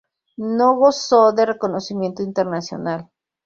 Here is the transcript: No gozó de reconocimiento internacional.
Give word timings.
No 0.37 0.73
gozó 0.77 1.31
de 1.31 1.45
reconocimiento 1.45 2.23
internacional. 2.23 3.11